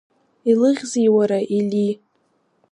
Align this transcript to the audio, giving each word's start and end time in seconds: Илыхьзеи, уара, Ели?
Илыхьзеи, 0.49 1.07
уара, 1.15 1.39
Ели? 1.57 1.89